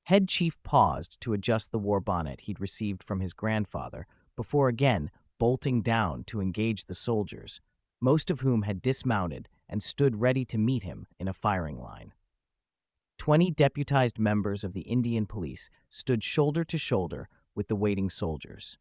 Head 0.05 0.29
Chief 0.29 0.63
paused 0.63 1.21
to 1.21 1.33
adjust 1.33 1.71
the 1.71 1.79
war 1.79 2.01
bonnet 2.01 2.43
he'd 2.43 2.61
received 2.61 3.03
from 3.03 3.21
his 3.21 3.33
grandfather 3.33 4.07
before 4.37 4.69
again 4.69 5.11
bolting 5.39 5.83
down 5.83 6.25
to 6.25 6.41
engage 6.41 6.85
the 6.85 6.95
soldiers, 6.95 7.61
most 8.01 8.31
of 8.31 8.41
whom 8.41 8.63
had 8.63 8.83
dismounted 8.83 9.49
and 9.69 9.83
stood 9.83 10.21
ready 10.21 10.45
to 10.45 10.59
meet 10.59 10.83
him 10.83 11.07
in 11.19 11.29
a 11.29 11.33
firing 11.33 11.79
line. 11.79 12.13
Twenty 13.19 13.51
deputized 13.51 14.19
members 14.19 14.65
of 14.65 14.73
the 14.73 14.81
Indian 14.83 15.27
police 15.27 15.71
stood 15.89 16.25
shoulder 16.25 16.65
to 16.65 16.79
shoulder 16.79 17.29
with 17.55 17.69
the 17.69 17.77
waiting 17.77 18.11
soldiers. 18.11 18.79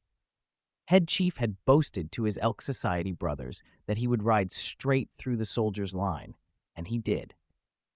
Head 0.89 1.07
Chief 1.07 1.37
had 1.37 1.63
boasted 1.65 2.11
to 2.13 2.23
his 2.23 2.39
Elk 2.41 2.63
Society 2.63 3.11
brothers 3.11 3.61
that 3.85 3.97
he 3.97 4.07
would 4.07 4.23
ride 4.23 4.51
straight 4.51 5.11
through 5.11 5.37
the 5.37 5.45
soldiers' 5.45 5.93
line, 5.93 6.35
and 6.75 6.87
he 6.87 6.97
did. 6.97 7.35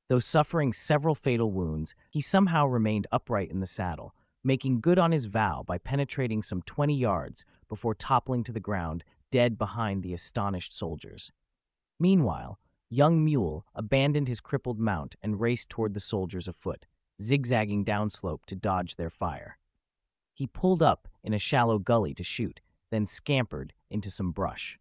Though 0.09 0.19
suffering 0.19 0.73
several 0.73 1.15
fatal 1.15 1.51
wounds, 1.51 1.95
he 2.11 2.21
somehow 2.21 2.67
remained 2.67 3.07
upright 3.11 3.49
in 3.49 3.61
the 3.61 3.65
saddle, 3.65 4.13
making 4.43 4.79
good 4.81 4.99
on 4.99 5.11
his 5.11 5.25
vow 5.25 5.63
by 5.65 5.79
penetrating 5.79 6.43
some 6.43 6.61
20 6.61 6.95
yards 6.95 7.45
before 7.67 7.95
toppling 7.95 8.43
to 8.43 8.51
the 8.51 8.59
ground, 8.59 9.03
dead 9.31 9.57
behind 9.57 10.03
the 10.03 10.13
astonished 10.13 10.77
soldiers. 10.77 11.31
Meanwhile, 11.99 12.59
young 12.91 13.25
Mule 13.25 13.65
abandoned 13.73 14.27
his 14.27 14.39
crippled 14.39 14.79
mount 14.79 15.15
and 15.23 15.41
raced 15.41 15.71
toward 15.71 15.95
the 15.95 15.99
soldiers 15.99 16.47
afoot, 16.47 16.85
zigzagging 17.19 17.83
downslope 17.83 18.45
to 18.45 18.55
dodge 18.55 18.97
their 18.97 19.09
fire. 19.09 19.57
He 20.35 20.45
pulled 20.45 20.83
up 20.83 21.07
in 21.23 21.33
a 21.33 21.39
shallow 21.39 21.79
gully 21.79 22.13
to 22.13 22.23
shoot, 22.23 22.59
then 22.93 23.05
scampered 23.05 23.73
into 23.89 24.11
some 24.11 24.31
brush. 24.31 24.77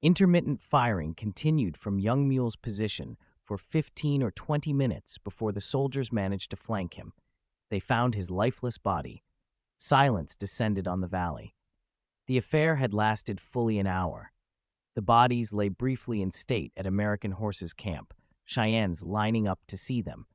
Intermittent 0.00 0.60
firing 0.60 1.14
continued 1.14 1.76
from 1.76 1.98
young 1.98 2.28
Mule's 2.28 2.54
position 2.54 3.16
for 3.42 3.58
15 3.58 4.22
or 4.22 4.30
20 4.30 4.72
minutes 4.72 5.18
before 5.18 5.52
the 5.52 5.60
soldiers 5.60 6.12
managed 6.12 6.50
to 6.50 6.56
flank 6.56 6.94
him. 6.94 7.12
They 7.70 7.80
found 7.80 8.14
his 8.14 8.30
lifeless 8.30 8.78
body. 8.78 9.24
Silence 9.76 10.36
descended 10.36 10.86
on 10.86 11.00
the 11.00 11.08
valley. 11.08 11.54
The 12.26 12.38
affair 12.38 12.76
had 12.76 12.94
lasted 12.94 13.40
fully 13.40 13.78
an 13.78 13.86
hour. 13.86 14.32
The 14.94 15.02
bodies 15.02 15.52
lay 15.52 15.68
briefly 15.68 16.22
in 16.22 16.30
state 16.30 16.72
at 16.76 16.86
American 16.86 17.32
Horses 17.32 17.72
Camp, 17.72 18.14
Cheyennes 18.44 19.04
lining 19.04 19.48
up 19.48 19.60
to 19.66 19.76
see 19.76 20.02
them. 20.02 20.26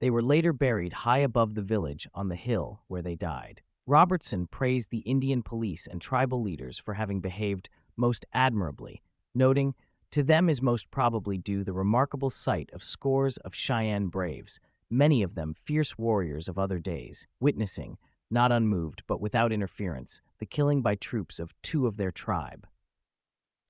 They 0.00 0.10
were 0.10 0.22
later 0.22 0.52
buried 0.52 0.92
high 0.92 1.18
above 1.18 1.54
the 1.54 1.62
village 1.62 2.08
on 2.14 2.28
the 2.28 2.36
hill 2.36 2.82
where 2.86 3.02
they 3.02 3.16
died. 3.16 3.62
Robertson 3.88 4.46
praised 4.48 4.90
the 4.90 4.98
Indian 4.98 5.42
police 5.42 5.86
and 5.86 5.98
tribal 5.98 6.42
leaders 6.42 6.78
for 6.78 6.92
having 6.92 7.22
behaved 7.22 7.70
most 7.96 8.26
admirably, 8.34 9.00
noting, 9.34 9.74
To 10.10 10.22
them 10.22 10.50
is 10.50 10.60
most 10.60 10.90
probably 10.90 11.38
due 11.38 11.64
the 11.64 11.72
remarkable 11.72 12.28
sight 12.28 12.68
of 12.74 12.84
scores 12.84 13.38
of 13.38 13.54
Cheyenne 13.54 14.08
braves, 14.08 14.60
many 14.90 15.22
of 15.22 15.36
them 15.36 15.54
fierce 15.54 15.96
warriors 15.96 16.48
of 16.48 16.58
other 16.58 16.78
days, 16.78 17.26
witnessing, 17.40 17.96
not 18.30 18.52
unmoved 18.52 19.04
but 19.06 19.22
without 19.22 19.54
interference, 19.54 20.20
the 20.38 20.44
killing 20.44 20.82
by 20.82 20.94
troops 20.94 21.40
of 21.40 21.54
two 21.62 21.86
of 21.86 21.96
their 21.96 22.10
tribe. 22.10 22.66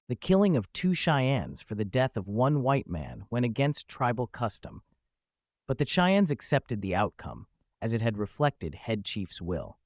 The 0.09 0.17
killing 0.17 0.57
of 0.57 0.73
two 0.73 0.95
Cheyennes 0.95 1.63
for 1.63 1.77
the 1.77 1.85
death 1.85 2.17
of 2.17 2.27
one 2.27 2.65
white 2.65 2.89
man 2.89 3.27
went 3.31 3.45
against 3.45 3.87
tribal 3.87 4.27
custom, 4.27 4.83
but 5.69 5.79
the 5.79 5.87
Cheyennes 5.87 6.33
accepted 6.33 6.83
the 6.83 6.97
outcome, 6.97 7.47
as 7.81 7.95
it 7.95 8.01
had 8.01 8.19
reflected 8.19 8.75
head 8.75 9.05
chief's 9.05 9.41
will. 9.41 9.79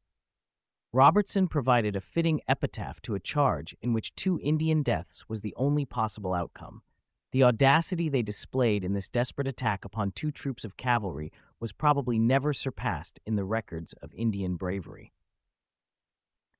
Robertson 0.94 1.48
provided 1.48 1.96
a 1.96 2.02
fitting 2.02 2.42
epitaph 2.46 3.00
to 3.00 3.14
a 3.14 3.20
charge 3.20 3.74
in 3.80 3.94
which 3.94 4.14
two 4.14 4.38
Indian 4.42 4.82
deaths 4.82 5.26
was 5.26 5.40
the 5.40 5.54
only 5.56 5.86
possible 5.86 6.34
outcome. 6.34 6.82
The 7.30 7.44
audacity 7.44 8.10
they 8.10 8.20
displayed 8.20 8.84
in 8.84 8.92
this 8.92 9.08
desperate 9.08 9.48
attack 9.48 9.86
upon 9.86 10.12
two 10.12 10.30
troops 10.30 10.66
of 10.66 10.76
cavalry 10.76 11.32
was 11.58 11.72
probably 11.72 12.18
never 12.18 12.52
surpassed 12.52 13.20
in 13.24 13.36
the 13.36 13.44
records 13.44 13.94
of 14.02 14.12
Indian 14.12 14.56
bravery. 14.56 15.14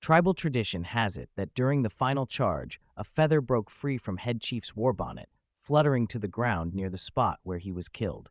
Tribal 0.00 0.32
tradition 0.32 0.84
has 0.84 1.18
it 1.18 1.28
that 1.36 1.52
during 1.52 1.82
the 1.82 1.90
final 1.90 2.24
charge, 2.24 2.80
a 2.96 3.04
feather 3.04 3.42
broke 3.42 3.68
free 3.68 3.98
from 3.98 4.16
Head 4.16 4.40
Chief's 4.40 4.74
war 4.74 4.94
bonnet, 4.94 5.28
fluttering 5.54 6.06
to 6.06 6.18
the 6.18 6.26
ground 6.26 6.74
near 6.74 6.88
the 6.88 6.96
spot 6.96 7.38
where 7.42 7.58
he 7.58 7.70
was 7.70 7.90
killed. 7.90 8.30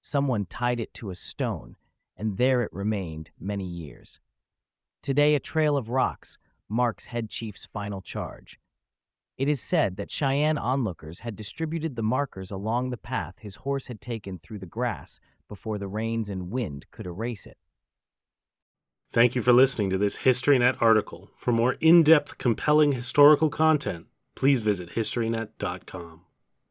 Someone 0.00 0.46
tied 0.46 0.80
it 0.80 0.94
to 0.94 1.10
a 1.10 1.14
stone, 1.14 1.76
and 2.16 2.38
there 2.38 2.62
it 2.62 2.72
remained 2.72 3.32
many 3.38 3.66
years. 3.66 4.18
Today, 5.06 5.36
a 5.36 5.38
trail 5.38 5.76
of 5.76 5.88
rocks 5.88 6.36
marks 6.68 7.06
Head 7.06 7.30
Chief's 7.30 7.64
final 7.64 8.00
charge. 8.00 8.58
It 9.38 9.48
is 9.48 9.62
said 9.62 9.98
that 9.98 10.10
Cheyenne 10.10 10.58
onlookers 10.58 11.20
had 11.20 11.36
distributed 11.36 11.94
the 11.94 12.02
markers 12.02 12.50
along 12.50 12.90
the 12.90 12.96
path 12.96 13.38
his 13.38 13.54
horse 13.62 13.86
had 13.86 14.00
taken 14.00 14.36
through 14.36 14.58
the 14.58 14.66
grass 14.66 15.20
before 15.46 15.78
the 15.78 15.86
rains 15.86 16.28
and 16.28 16.50
wind 16.50 16.86
could 16.90 17.06
erase 17.06 17.46
it. 17.46 17.56
Thank 19.12 19.36
you 19.36 19.42
for 19.42 19.52
listening 19.52 19.90
to 19.90 19.98
this 19.98 20.18
HistoryNet 20.18 20.82
article. 20.82 21.30
For 21.36 21.52
more 21.52 21.74
in 21.74 22.02
depth, 22.02 22.38
compelling 22.38 22.90
historical 22.90 23.48
content, 23.48 24.06
please 24.34 24.60
visit 24.60 24.96
HistoryNet.com. 24.96 26.25